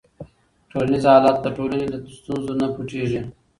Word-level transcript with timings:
ټولنیز 0.69 1.03
حالت 1.11 1.37
د 1.41 1.47
ټولنې 1.57 1.85
له 1.91 1.97
ستونزو 2.17 2.51
نه 2.61 2.67
پټيږي. 2.75 3.21